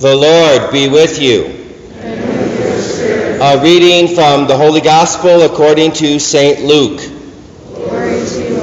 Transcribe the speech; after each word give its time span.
The 0.00 0.16
Lord 0.16 0.72
be 0.72 0.88
with 0.88 1.20
you. 1.20 1.44
A 3.42 3.60
reading 3.62 4.14
from 4.14 4.46
the 4.46 4.56
Holy 4.56 4.80
Gospel 4.80 5.42
according 5.42 5.92
to 5.92 6.18
St. 6.18 6.64
Luke. 6.64 7.00
To 7.00 8.44
you. 8.48 8.60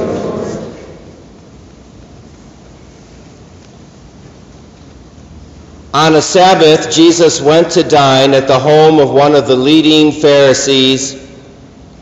On 5.94 6.16
a 6.16 6.22
Sabbath, 6.24 6.92
Jesus 6.92 7.40
went 7.40 7.70
to 7.74 7.84
dine 7.84 8.34
at 8.34 8.48
the 8.48 8.58
home 8.58 8.98
of 9.00 9.12
one 9.12 9.36
of 9.36 9.46
the 9.46 9.56
leading 9.56 10.12
Pharisees, 10.12 11.24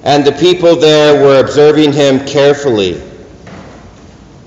and 0.05 0.23
the 0.23 0.31
people 0.31 0.77
there 0.77 1.21
were 1.21 1.41
observing 1.41 1.91
him 1.91 2.25
carefully. 2.25 3.02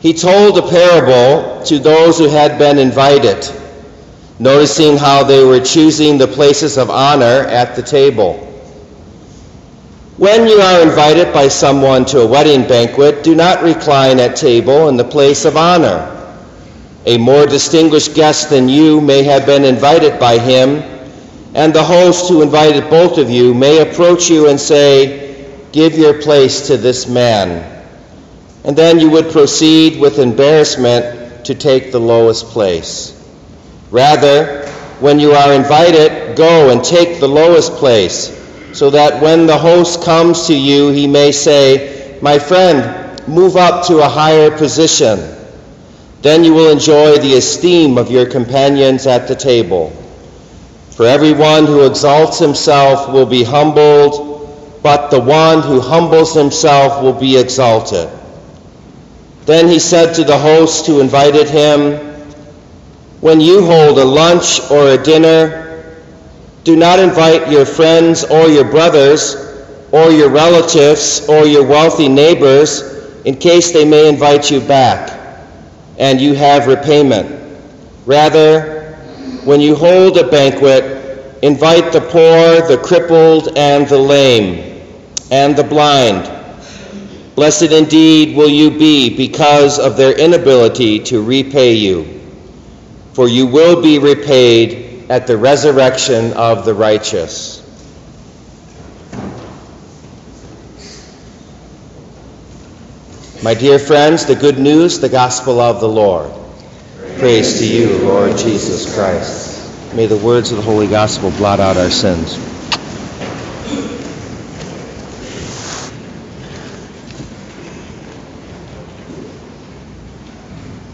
He 0.00 0.14
told 0.14 0.56
a 0.56 0.62
parable 0.62 1.62
to 1.64 1.78
those 1.78 2.18
who 2.18 2.30
had 2.30 2.58
been 2.58 2.78
invited, 2.78 3.44
noticing 4.38 4.96
how 4.96 5.24
they 5.24 5.44
were 5.44 5.60
choosing 5.60 6.18
the 6.18 6.28
places 6.28 6.78
of 6.78 6.90
honor 6.90 7.24
at 7.24 7.74
the 7.74 7.82
table. 7.82 8.44
When 10.16 10.48
you 10.48 10.60
are 10.60 10.82
invited 10.82 11.32
by 11.32 11.48
someone 11.48 12.04
to 12.06 12.20
a 12.20 12.26
wedding 12.26 12.66
banquet, 12.66 13.22
do 13.22 13.34
not 13.34 13.62
recline 13.62 14.18
at 14.18 14.36
table 14.36 14.88
in 14.88 14.96
the 14.96 15.04
place 15.04 15.44
of 15.44 15.56
honor. 15.56 16.14
A 17.06 17.18
more 17.18 17.46
distinguished 17.46 18.14
guest 18.14 18.50
than 18.50 18.68
you 18.68 19.00
may 19.00 19.22
have 19.22 19.46
been 19.46 19.64
invited 19.64 20.18
by 20.18 20.38
him, 20.38 20.82
and 21.54 21.72
the 21.72 21.84
host 21.84 22.28
who 22.28 22.42
invited 22.42 22.90
both 22.90 23.18
of 23.18 23.30
you 23.30 23.54
may 23.54 23.78
approach 23.78 24.28
you 24.28 24.48
and 24.48 24.60
say, 24.60 25.46
Give 25.70 25.96
your 25.96 26.20
place 26.20 26.66
to 26.68 26.76
this 26.76 27.06
man. 27.06 27.84
And 28.64 28.76
then 28.76 28.98
you 28.98 29.10
would 29.10 29.30
proceed 29.30 30.00
with 30.00 30.18
embarrassment 30.18 31.46
to 31.46 31.54
take 31.54 31.92
the 31.92 32.00
lowest 32.00 32.46
place. 32.46 33.17
Rather, 33.90 34.66
when 35.00 35.18
you 35.18 35.32
are 35.32 35.52
invited, 35.52 36.36
go 36.36 36.70
and 36.70 36.84
take 36.84 37.20
the 37.20 37.28
lowest 37.28 37.72
place, 37.74 38.34
so 38.72 38.90
that 38.90 39.22
when 39.22 39.46
the 39.46 39.56
host 39.56 40.02
comes 40.02 40.46
to 40.48 40.54
you, 40.54 40.90
he 40.90 41.06
may 41.06 41.32
say, 41.32 42.18
My 42.20 42.38
friend, 42.38 43.26
move 43.28 43.56
up 43.56 43.86
to 43.86 43.98
a 43.98 44.08
higher 44.08 44.50
position. 44.50 45.36
Then 46.20 46.44
you 46.44 46.52
will 46.52 46.70
enjoy 46.70 47.18
the 47.18 47.34
esteem 47.34 47.96
of 47.96 48.10
your 48.10 48.26
companions 48.26 49.06
at 49.06 49.28
the 49.28 49.36
table. 49.36 49.90
For 50.90 51.06
everyone 51.06 51.66
who 51.66 51.86
exalts 51.86 52.40
himself 52.40 53.08
will 53.12 53.26
be 53.26 53.44
humbled, 53.44 54.80
but 54.82 55.10
the 55.10 55.20
one 55.20 55.62
who 55.62 55.80
humbles 55.80 56.34
himself 56.34 57.02
will 57.02 57.12
be 57.12 57.38
exalted. 57.38 58.08
Then 59.46 59.68
he 59.68 59.78
said 59.78 60.14
to 60.14 60.24
the 60.24 60.36
host 60.36 60.86
who 60.86 61.00
invited 61.00 61.48
him, 61.48 62.07
When 63.20 63.40
you 63.40 63.64
hold 63.66 63.98
a 63.98 64.04
lunch 64.04 64.70
or 64.70 64.90
a 64.90 65.02
dinner, 65.02 65.94
do 66.64 66.76
not 66.76 67.00
invite 67.00 67.50
your 67.50 67.64
friends 67.64 68.24
or 68.24 68.48
your 68.48 68.64
brothers 68.64 69.34
or 69.90 70.10
your 70.10 70.28
relatives 70.28 71.28
or 71.28 71.46
your 71.46 71.66
wealthy 71.66 72.08
neighbors 72.08 72.82
in 73.24 73.36
case 73.36 73.72
they 73.72 73.84
may 73.84 74.08
invite 74.08 74.50
you 74.50 74.60
back 74.60 75.18
and 75.98 76.20
you 76.20 76.34
have 76.34 76.66
repayment. 76.66 77.34
Rather, 78.06 78.94
when 79.44 79.60
you 79.60 79.74
hold 79.74 80.16
a 80.16 80.28
banquet, 80.28 81.38
invite 81.42 81.92
the 81.92 82.00
poor, 82.00 82.66
the 82.68 82.80
crippled, 82.82 83.56
and 83.56 83.88
the 83.88 83.98
lame, 83.98 84.82
and 85.30 85.56
the 85.56 85.64
blind. 85.64 86.30
Blessed 87.34 87.72
indeed 87.72 88.36
will 88.36 88.48
you 88.48 88.70
be 88.70 89.16
because 89.16 89.78
of 89.78 89.96
their 89.96 90.16
inability 90.18 91.00
to 91.04 91.22
repay 91.22 91.74
you, 91.74 92.17
for 93.18 93.26
you 93.26 93.48
will 93.48 93.82
be 93.82 93.98
repaid 93.98 95.10
at 95.10 95.26
the 95.26 95.36
resurrection 95.36 96.34
of 96.34 96.64
the 96.64 96.72
righteous. 96.72 97.58
My 103.42 103.54
dear 103.54 103.80
friends, 103.80 104.26
the 104.26 104.36
good 104.36 104.60
news, 104.60 105.00
the 105.00 105.08
gospel 105.08 105.58
of 105.58 105.80
the 105.80 105.88
Lord. 105.88 106.30
Praise 107.18 107.58
to 107.58 107.66
you, 107.66 107.98
Lord 108.06 108.38
Jesus 108.38 108.94
Christ. 108.94 109.96
May 109.96 110.06
the 110.06 110.16
words 110.18 110.52
of 110.52 110.58
the 110.58 110.62
Holy 110.62 110.86
Gospel 110.86 111.32
blot 111.32 111.58
out 111.58 111.76
our 111.76 111.90
sins. 111.90 112.47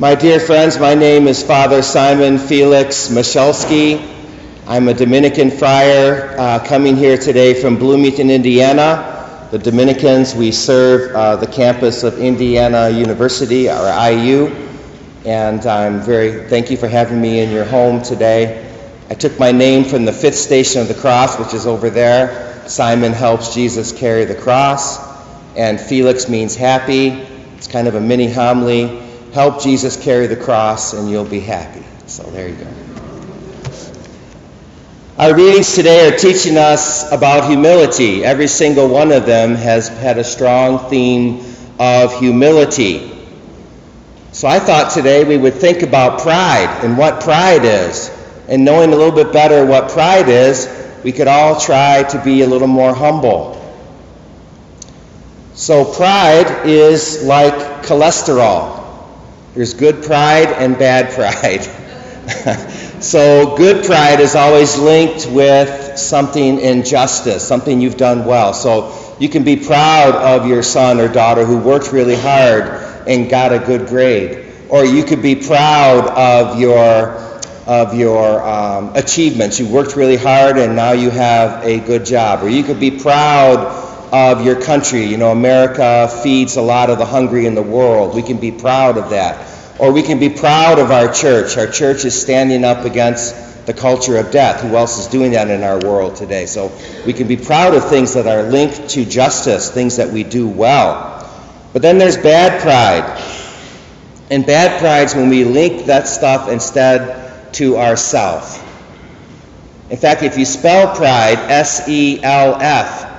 My 0.04 0.15
dear 0.15 0.38
friends, 0.38 0.78
my 0.78 0.94
name 0.94 1.26
is 1.26 1.42
Father 1.42 1.81
Simon 1.81 2.37
Felix 2.37 3.09
Michalski. 3.09 4.06
I'm 4.66 4.87
a 4.88 4.92
Dominican 4.92 5.50
friar 5.50 6.38
uh, 6.38 6.59
coming 6.62 6.94
here 6.94 7.16
today 7.16 7.54
from 7.54 7.78
Bloomington, 7.78 8.28
Indiana 8.28 9.47
the 9.50 9.59
Dominicans. 9.59 10.34
We 10.34 10.53
serve 10.53 11.16
uh, 11.16 11.37
the 11.37 11.47
campus 11.47 12.03
of 12.03 12.19
Indiana 12.19 12.91
University, 12.91 13.70
or 13.70 13.87
IU, 14.10 14.54
and 15.25 15.65
I'm 15.65 16.03
very 16.03 16.50
thank 16.50 16.71
you 16.71 16.76
for 16.76 16.86
having 16.86 17.19
me 17.19 17.41
in 17.41 17.50
your 17.50 17.65
home 17.65 18.03
today. 18.03 18.62
I 19.09 19.15
took 19.15 19.38
my 19.38 19.53
name 19.53 19.84
from 19.84 20.04
the 20.04 20.12
fifth 20.12 20.36
station 20.36 20.82
of 20.82 20.88
the 20.88 21.00
cross, 21.00 21.38
which 21.38 21.54
is 21.54 21.66
over 21.66 21.88
there. 21.88 22.69
Simon 22.69 23.15
helps 23.15 23.54
Jesus 23.54 23.91
carry 23.91 24.26
the 24.26 24.34
cross, 24.34 24.98
and 25.56 25.81
Felix 25.81 26.28
means 26.28 26.54
happy. 26.54 27.09
It's 27.56 27.69
kind 27.69 27.88
of 27.88 27.94
a 27.94 28.00
mini 28.03 28.31
homily. 28.31 29.00
Help 29.34 29.61
Jesus 29.61 30.00
carry 30.00 30.28
the 30.28 30.37
cross, 30.37 30.93
and 30.93 31.11
you'll 31.11 31.25
be 31.25 31.41
happy. 31.41 31.83
So 32.06 32.22
there 32.22 32.49
you 32.49 32.55
go. 32.55 32.69
Our 35.19 35.34
readings 35.34 35.75
today 35.75 36.09
are 36.09 36.17
teaching 36.17 36.56
us 36.56 37.11
about 37.11 37.49
humility. 37.49 38.25
Every 38.25 38.47
single 38.47 38.89
one 38.89 39.11
of 39.11 39.27
them 39.27 39.56
has 39.56 39.89
had 39.89 40.19
a 40.19 40.25
strong 40.25 40.89
theme 40.89 41.45
of 41.81 42.17
humility. 42.21 43.11
So 44.31 44.47
I 44.47 44.61
thought 44.61 44.93
today 44.93 45.25
we 45.25 45.37
would 45.37 45.55
think 45.55 45.83
about 45.83 46.21
pride 46.21 46.84
and 46.84 46.97
what 46.97 47.21
pride 47.21 47.65
is. 47.65 48.16
And 48.49 48.65
knowing 48.65 48.93
a 48.93 48.97
little 48.97 49.11
bit 49.16 49.33
better 49.33 49.66
what 49.66 49.91
pride 49.91 50.28
is, 50.28 50.69
we 51.03 51.11
could 51.11 51.27
all 51.27 51.59
try 51.59 52.05
to 52.05 52.22
be 52.22 52.43
a 52.43 52.47
little 52.47 52.69
more 52.69 52.95
humble. 52.95 53.61
So 55.55 55.84
pride 55.84 56.69
is 56.69 57.25
like 57.25 57.84
cholesterol. 57.84 58.84
There's 59.54 59.75
good 59.75 60.04
pride 60.04 60.48
and 60.48 60.78
bad 60.78 61.15
pride. 61.15 61.66
So, 63.04 63.54
good 63.59 63.84
pride 63.84 64.20
is 64.20 64.34
always 64.34 64.78
linked 64.78 65.26
with 65.31 65.98
something 65.98 66.59
in 66.59 66.84
justice, 66.84 67.47
something 67.47 67.82
you've 67.82 67.98
done 67.98 68.25
well. 68.25 68.54
So, 68.54 69.16
you 69.20 69.28
can 69.28 69.44
be 69.44 69.56
proud 69.56 70.15
of 70.15 70.48
your 70.48 70.62
son 70.62 71.00
or 71.00 71.09
daughter 71.09 71.44
who 71.44 71.59
worked 71.59 71.92
really 71.92 72.16
hard 72.16 72.62
and 73.06 73.28
got 73.28 73.53
a 73.53 73.59
good 73.59 73.88
grade. 73.88 74.47
Or 74.70 74.87
you 74.87 75.04
could 75.04 75.20
be 75.20 75.34
proud 75.34 76.09
of 76.09 76.59
your, 76.59 77.41
of 77.66 77.94
your 77.94 78.42
um, 78.42 78.97
achievements. 78.97 79.60
You 79.60 79.69
worked 79.69 79.97
really 79.97 80.16
hard 80.16 80.56
and 80.56 80.75
now 80.75 80.92
you 80.92 81.10
have 81.10 81.62
a 81.62 81.81
good 81.81 82.06
job. 82.06 82.42
Or 82.42 82.48
you 82.48 82.62
could 82.62 82.81
be 82.81 82.91
proud 82.91 83.94
of 84.14 84.47
your 84.47 84.54
country. 84.60 85.06
You 85.06 85.16
know, 85.16 85.32
America 85.32 86.08
feeds 86.22 86.54
a 86.54 86.62
lot 86.62 86.88
of 86.88 86.98
the 86.98 87.04
hungry 87.04 87.47
in 87.47 87.56
the 87.56 87.62
world. 87.62 88.14
We 88.14 88.22
can 88.22 88.36
be 88.36 88.52
proud 88.52 88.97
of 88.97 89.10
that. 89.10 89.44
Or 89.80 89.91
we 89.91 90.02
can 90.02 90.20
be 90.20 90.28
proud 90.28 90.78
of 90.78 90.92
our 90.92 91.12
church. 91.12 91.56
Our 91.56 91.66
church 91.66 92.04
is 92.04 92.19
standing 92.19 92.62
up 92.62 92.84
against 92.84 93.66
the 93.66 93.74
culture 93.74 94.16
of 94.16 94.30
death. 94.30 94.60
Who 94.60 94.76
else 94.76 95.00
is 95.00 95.08
doing 95.08 95.32
that 95.32 95.50
in 95.50 95.64
our 95.64 95.80
world 95.80 96.14
today? 96.14 96.47
So 96.47 96.70
we 97.04 97.12
can 97.12 97.26
be 97.26 97.36
proud 97.36 97.74
of 97.74 97.88
things 97.88 98.14
that 98.14 98.28
are 98.28 98.44
linked 98.44 98.91
to 98.91 99.04
justice, 99.04 99.72
things 99.72 99.97
that 99.97 100.12
we 100.12 100.22
do 100.22 100.47
well. 100.47 101.28
But 101.72 101.82
then 101.82 101.98
there's 101.98 102.16
bad 102.16 102.62
pride. 102.62 103.20
And 104.30 104.47
bad 104.47 104.78
pride 104.78 105.06
is 105.06 105.16
when 105.16 105.28
we 105.28 105.42
link 105.42 105.86
that 105.86 106.06
stuff 106.06 106.48
instead 106.48 107.53
to 107.54 107.78
ourself. 107.78 108.60
In 109.91 109.97
fact, 109.97 110.22
if 110.22 110.39
you 110.39 110.44
spell 110.44 110.94
pride 110.94 111.39
S 111.50 111.89
E 111.89 112.22
L 112.22 112.56
F, 112.60 113.10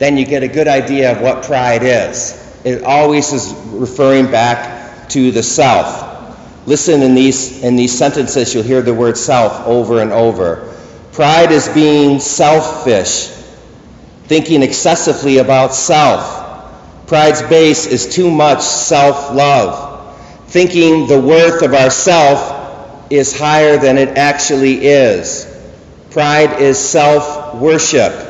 then 0.00 0.16
you 0.16 0.24
get 0.24 0.42
a 0.42 0.48
good 0.48 0.66
idea 0.66 1.12
of 1.12 1.20
what 1.20 1.44
pride 1.44 1.82
is. 1.82 2.34
It 2.64 2.82
always 2.84 3.34
is 3.34 3.52
referring 3.66 4.30
back 4.30 5.10
to 5.10 5.30
the 5.30 5.42
self. 5.42 6.66
Listen 6.66 7.02
in 7.02 7.14
these, 7.14 7.62
in 7.62 7.76
these 7.76 7.96
sentences, 7.96 8.54
you'll 8.54 8.64
hear 8.64 8.80
the 8.80 8.94
word 8.94 9.18
self 9.18 9.66
over 9.66 10.00
and 10.00 10.10
over. 10.10 10.74
Pride 11.12 11.52
is 11.52 11.68
being 11.68 12.18
selfish, 12.18 13.26
thinking 14.24 14.62
excessively 14.62 15.36
about 15.36 15.74
self. 15.74 17.06
Pride's 17.06 17.42
base 17.42 17.84
is 17.84 18.14
too 18.14 18.30
much 18.30 18.62
self 18.62 19.34
love. 19.34 20.16
Thinking 20.46 21.08
the 21.08 21.20
worth 21.20 21.60
of 21.60 21.74
ourself 21.74 23.12
is 23.12 23.38
higher 23.38 23.76
than 23.76 23.98
it 23.98 24.16
actually 24.16 24.86
is. 24.86 25.46
Pride 26.10 26.62
is 26.62 26.78
self 26.78 27.54
worship. 27.56 28.29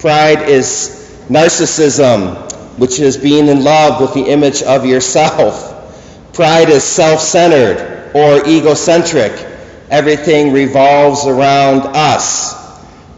Pride 0.00 0.48
is 0.48 1.24
narcissism, 1.28 2.78
which 2.78 2.98
is 2.98 3.16
being 3.16 3.48
in 3.48 3.62
love 3.62 4.00
with 4.00 4.14
the 4.14 4.30
image 4.30 4.62
of 4.62 4.84
yourself. 4.84 6.32
Pride 6.32 6.70
is 6.70 6.82
self 6.82 7.20
centered 7.20 8.12
or 8.14 8.48
egocentric, 8.48 9.48
Everything 9.90 10.52
revolves 10.52 11.26
around 11.26 11.80
us. 11.80 12.54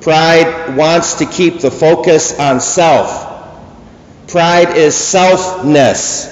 Pride 0.00 0.74
wants 0.74 1.16
to 1.16 1.26
keep 1.26 1.60
the 1.60 1.70
focus 1.70 2.38
on 2.38 2.60
self. 2.60 3.28
Pride 4.28 4.74
is 4.76 4.94
selfness. 4.94 6.30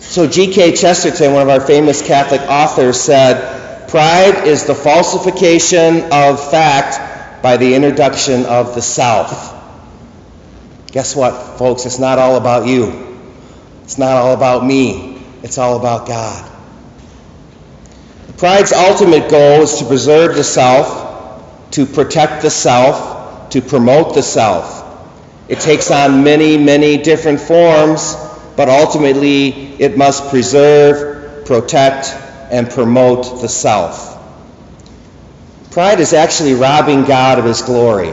So 0.00 0.26
G.K. 0.26 0.74
Chesterton, 0.74 1.32
one 1.32 1.42
of 1.42 1.48
our 1.48 1.60
famous 1.64 2.02
Catholic 2.04 2.40
authors, 2.40 3.00
said, 3.00 3.88
Pride 3.88 4.48
is 4.48 4.66
the 4.66 4.74
falsification 4.74 6.12
of 6.12 6.50
fact 6.50 7.17
by 7.42 7.56
the 7.56 7.74
introduction 7.74 8.46
of 8.46 8.74
the 8.74 8.82
self. 8.82 9.54
Guess 10.92 11.14
what, 11.14 11.58
folks? 11.58 11.86
It's 11.86 11.98
not 11.98 12.18
all 12.18 12.36
about 12.36 12.66
you. 12.66 13.16
It's 13.84 13.98
not 13.98 14.16
all 14.16 14.34
about 14.34 14.64
me. 14.64 15.22
It's 15.42 15.58
all 15.58 15.78
about 15.78 16.06
God. 16.06 16.50
Pride's 18.36 18.72
ultimate 18.72 19.30
goal 19.30 19.62
is 19.62 19.78
to 19.78 19.84
preserve 19.84 20.36
the 20.36 20.44
self, 20.44 21.70
to 21.72 21.86
protect 21.86 22.42
the 22.42 22.50
self, 22.50 23.50
to 23.50 23.60
promote 23.60 24.14
the 24.14 24.22
self. 24.22 24.84
It 25.48 25.60
takes 25.60 25.90
on 25.90 26.24
many, 26.24 26.58
many 26.58 26.98
different 26.98 27.40
forms, 27.40 28.14
but 28.56 28.68
ultimately 28.68 29.48
it 29.80 29.96
must 29.96 30.30
preserve, 30.30 31.46
protect, 31.46 32.08
and 32.50 32.70
promote 32.70 33.40
the 33.40 33.48
self. 33.48 34.17
Pride 35.70 36.00
is 36.00 36.12
actually 36.12 36.54
robbing 36.54 37.04
God 37.04 37.38
of 37.38 37.44
his 37.44 37.62
glory. 37.62 38.12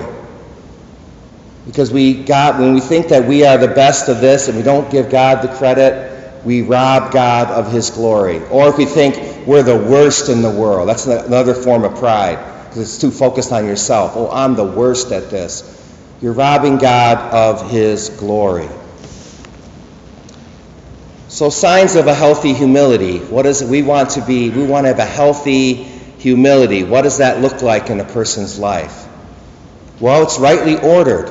Because 1.65 1.91
we 1.91 2.23
got, 2.23 2.59
when 2.59 2.73
we 2.73 2.79
think 2.79 3.07
that 3.07 3.27
we 3.27 3.45
are 3.45 3.57
the 3.57 3.67
best 3.67 4.07
of 4.09 4.21
this 4.21 4.47
and 4.47 4.57
we 4.57 4.63
don't 4.63 4.91
give 4.91 5.09
God 5.09 5.41
the 5.41 5.47
credit, 5.47 6.43
we 6.45 6.61
rob 6.61 7.11
God 7.11 7.47
of 7.47 7.71
his 7.71 7.89
glory. 7.89 8.45
Or 8.47 8.67
if 8.69 8.77
we 8.77 8.85
think 8.85 9.47
we're 9.47 9.63
the 9.63 9.77
worst 9.77 10.29
in 10.29 10.41
the 10.41 10.51
world, 10.51 10.87
that's 10.87 11.07
another 11.07 11.55
form 11.55 11.83
of 11.83 11.95
pride, 11.97 12.37
because 12.65 12.81
it's 12.81 12.99
too 12.99 13.09
focused 13.09 13.51
on 13.51 13.65
yourself. 13.65 14.13
Oh, 14.15 14.29
I'm 14.29 14.55
the 14.55 14.65
worst 14.65 15.11
at 15.11 15.31
this. 15.31 15.71
You're 16.21 16.33
robbing 16.33 16.77
God 16.77 17.17
of 17.33 17.71
his 17.71 18.09
glory. 18.09 18.69
So, 21.27 21.49
signs 21.49 21.95
of 21.95 22.07
a 22.07 22.13
healthy 22.13 22.53
humility. 22.53 23.17
What 23.19 23.45
is 23.45 23.61
it 23.61 23.67
we 23.67 23.81
want 23.81 24.11
to 24.11 24.21
be? 24.21 24.49
We 24.51 24.65
want 24.65 24.85
to 24.85 24.89
have 24.89 24.99
a 24.99 25.05
healthy 25.05 25.94
humility. 26.25 26.83
What 26.83 27.03
does 27.03 27.19
that 27.19 27.39
look 27.39 27.61
like 27.61 27.91
in 27.91 27.99
a 27.99 28.03
person's 28.03 28.57
life? 28.57 29.07
Well, 29.99 30.23
it's 30.23 30.39
rightly 30.39 30.75
ordered. 30.75 31.29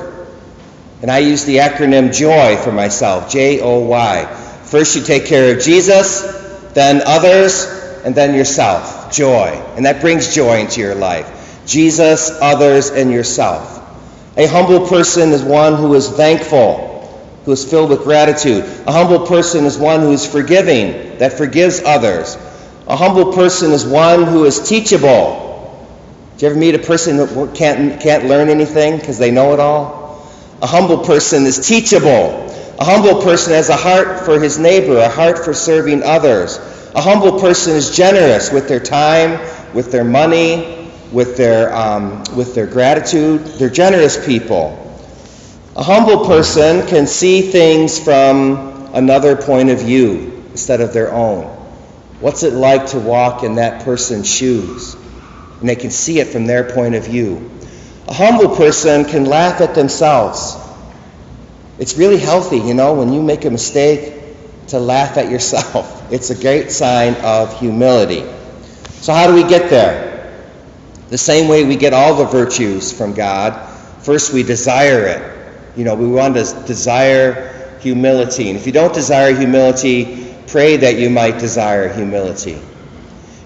And 1.01 1.11
I 1.11 1.17
use 1.17 1.43
the 1.43 1.57
acronym 1.57 2.13
JOY 2.13 2.55
for 2.63 2.71
myself 2.71 3.29
J 3.29 3.59
O 3.59 3.79
Y. 3.79 4.25
First, 4.63 4.95
you 4.95 5.03
take 5.03 5.25
care 5.25 5.53
of 5.53 5.61
Jesus, 5.61 6.21
then 6.73 7.01
others, 7.05 7.65
and 8.05 8.15
then 8.15 8.35
yourself. 8.35 9.11
Joy. 9.11 9.61
And 9.75 9.85
that 9.85 9.99
brings 9.99 10.33
joy 10.33 10.61
into 10.61 10.79
your 10.79 10.95
life. 10.95 11.27
Jesus, 11.65 12.31
others, 12.41 12.89
and 12.89 13.11
yourself. 13.11 13.73
A 14.37 14.47
humble 14.47 14.87
person 14.87 15.31
is 15.33 15.43
one 15.43 15.75
who 15.75 15.93
is 15.95 16.09
thankful, 16.09 17.35
who 17.43 17.51
is 17.51 17.69
filled 17.69 17.89
with 17.89 18.03
gratitude. 18.03 18.63
A 18.87 18.93
humble 18.93 19.27
person 19.27 19.65
is 19.65 19.77
one 19.77 19.99
who 19.99 20.13
is 20.13 20.25
forgiving, 20.25 21.17
that 21.17 21.33
forgives 21.33 21.81
others. 21.83 22.37
A 22.87 22.95
humble 22.95 23.33
person 23.33 23.71
is 23.71 23.83
one 23.83 24.23
who 24.23 24.45
is 24.45 24.67
teachable. 24.67 25.45
Do 26.37 26.45
you 26.45 26.51
ever 26.51 26.59
meet 26.59 26.75
a 26.75 26.79
person 26.79 27.17
who 27.17 27.47
can't, 27.51 27.99
can't 27.99 28.25
learn 28.25 28.49
anything 28.49 28.97
because 28.97 29.17
they 29.17 29.31
know 29.31 29.53
it 29.53 29.59
all? 29.59 30.29
A 30.61 30.67
humble 30.67 30.99
person 30.99 31.45
is 31.45 31.65
teachable. 31.65 32.45
A 32.77 32.83
humble 32.83 33.21
person 33.21 33.53
has 33.53 33.69
a 33.69 33.75
heart 33.75 34.25
for 34.25 34.39
his 34.39 34.59
neighbor, 34.59 34.97
a 34.97 35.09
heart 35.09 35.39
for 35.39 35.53
serving 35.53 36.03
others. 36.03 36.57
A 36.93 37.01
humble 37.01 37.39
person 37.39 37.75
is 37.75 37.95
generous 37.95 38.51
with 38.51 38.67
their 38.67 38.79
time, 38.79 39.39
with 39.73 39.91
their 39.91 40.03
money, 40.03 40.91
with 41.11 41.37
their, 41.37 41.73
um, 41.75 42.23
with 42.35 42.53
their 42.53 42.67
gratitude. 42.67 43.45
They're 43.45 43.69
generous 43.69 44.23
people. 44.23 44.81
A 45.75 45.83
humble 45.83 46.25
person 46.25 46.85
can 46.87 47.07
see 47.07 47.41
things 47.41 47.99
from 47.99 48.91
another 48.93 49.35
point 49.35 49.69
of 49.69 49.79
view 49.79 50.43
instead 50.51 50.81
of 50.81 50.93
their 50.93 51.11
own. 51.11 51.64
What's 52.19 52.43
it 52.43 52.53
like 52.53 52.87
to 52.87 52.99
walk 52.99 53.43
in 53.43 53.55
that 53.55 53.83
person's 53.83 54.29
shoes? 54.29 54.95
And 55.59 55.67
they 55.67 55.75
can 55.75 55.91
see 55.91 56.19
it 56.19 56.27
from 56.27 56.45
their 56.45 56.63
point 56.63 56.95
of 56.95 57.05
view. 57.05 57.51
A 58.07 58.13
humble 58.13 58.55
person 58.55 59.05
can 59.05 59.25
laugh 59.25 59.61
at 59.61 59.75
themselves. 59.75 60.55
It's 61.79 61.97
really 61.97 62.17
healthy, 62.17 62.57
you 62.57 62.73
know, 62.73 62.93
when 62.93 63.11
you 63.11 63.21
make 63.21 63.45
a 63.45 63.49
mistake 63.49 64.13
to 64.67 64.79
laugh 64.79 65.17
at 65.17 65.29
yourself. 65.29 65.93
It's 66.11 66.29
a 66.29 66.39
great 66.39 66.69
sign 66.69 67.15
of 67.23 67.59
humility. 67.59 68.23
So, 69.01 69.11
how 69.11 69.25
do 69.25 69.33
we 69.33 69.43
get 69.49 69.71
there? 69.71 70.31
The 71.09 71.17
same 71.17 71.47
way 71.47 71.65
we 71.65 71.77
get 71.77 71.93
all 71.93 72.13
the 72.13 72.25
virtues 72.25 72.93
from 72.93 73.13
God. 73.13 73.69
First, 74.03 74.31
we 74.31 74.43
desire 74.43 75.07
it. 75.07 75.77
You 75.77 75.83
know, 75.83 75.95
we 75.95 76.07
want 76.07 76.35
to 76.35 76.43
desire 76.67 77.79
humility. 77.79 78.49
And 78.49 78.57
if 78.59 78.67
you 78.67 78.71
don't 78.71 78.93
desire 78.93 79.35
humility, 79.35 80.24
pray 80.55 80.77
that 80.77 80.97
you 80.97 81.09
might 81.09 81.37
desire 81.37 81.91
humility. 81.91 82.57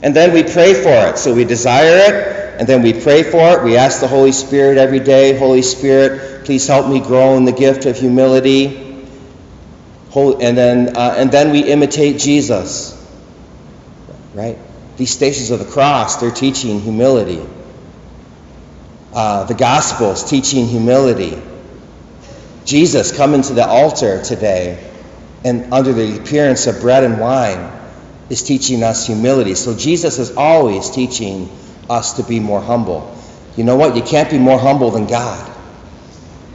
And 0.04 0.16
then 0.16 0.32
we 0.32 0.44
pray 0.44 0.76
for 0.76 1.10
it. 1.10 1.18
So 1.18 1.34
we 1.34 1.44
desire 1.44 1.98
it, 2.08 2.60
and 2.60 2.70
then 2.70 2.84
we 2.84 2.94
pray 2.94 3.24
for 3.24 3.58
it. 3.58 3.64
We 3.64 3.78
ask 3.78 4.00
the 4.00 4.08
Holy 4.08 4.32
Spirit 4.32 4.78
every 4.78 5.00
day, 5.00 5.36
Holy 5.36 5.64
Spirit, 5.64 6.46
please 6.46 6.68
help 6.68 6.88
me 6.88 7.00
grow 7.00 7.36
in 7.36 7.46
the 7.46 7.52
gift 7.52 7.88
of 7.88 7.98
humility. 7.98 9.08
And 10.16 10.56
then, 10.56 10.96
uh, 10.96 11.16
and 11.18 11.32
then 11.32 11.52
we 11.52 11.62
imitate 11.62 12.20
Jesus. 12.20 12.96
Right? 14.36 14.60
These 14.98 15.10
stations 15.10 15.50
of 15.50 15.58
the 15.58 15.66
cross, 15.66 16.18
they're 16.18 16.30
teaching 16.30 16.80
humility. 16.80 17.44
Uh, 19.16 19.46
the 19.46 19.56
Gospels 19.56 20.30
teaching 20.30 20.68
humility. 20.68 21.42
Jesus 22.66 23.18
coming 23.18 23.42
to 23.42 23.54
the 23.56 23.68
altar 23.68 24.22
today 24.22 24.78
and 25.44 25.74
under 25.74 25.94
the 25.94 26.18
appearance 26.18 26.68
of 26.68 26.82
bread 26.82 27.04
and 27.04 27.20
wine 27.20 27.72
is 28.30 28.44
teaching 28.44 28.84
us 28.84 29.08
humility. 29.08 29.56
So 29.56 29.76
Jesus 29.76 30.20
is 30.20 30.36
always 30.36 30.90
teaching 30.90 31.50
us 31.90 32.14
to 32.14 32.24
be 32.24 32.40
more 32.40 32.62
humble. 32.62 33.16
You 33.56 33.64
know 33.64 33.76
what? 33.76 33.96
You 33.96 34.02
can't 34.02 34.30
be 34.30 34.38
more 34.38 34.60
humble 34.60 34.92
than 34.92 35.08
God. 35.08 35.56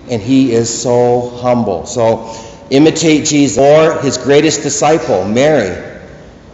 And 0.09 0.23
He 0.23 0.53
is 0.53 0.83
so 0.83 1.31
humble. 1.31 1.87
So 1.87 2.35
imitate 2.71 3.27
Jesus 3.27 3.59
or 3.59 4.01
His 4.03 4.19
greatest 4.19 4.63
disciple, 4.63 5.27
Mary. 5.27 5.93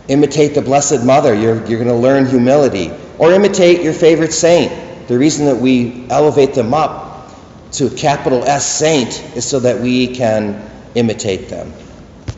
Imitate 0.09 0.55
the 0.55 0.63
Blessed 0.63 1.05
Mother. 1.05 1.35
You're, 1.35 1.57
you're 1.67 1.79
going 1.79 1.87
to 1.89 1.95
learn 1.95 2.27
humility. 2.27 2.91
Or 3.19 3.33
imitate 3.33 3.83
your 3.83 3.93
favorite 3.93 4.33
saint. 4.33 5.09
The 5.09 5.19
reason 5.19 5.47
that 5.47 5.57
we 5.57 6.07
elevate 6.09 6.55
them 6.55 6.73
up 6.73 7.31
to 7.73 7.91
capital 7.91 8.45
S 8.45 8.79
saint 8.79 9.37
is 9.37 9.45
so 9.45 9.61
that 9.61 9.81
we 9.81 10.15
can 10.15 10.71
imitate 10.95 11.49
them. 11.49 11.73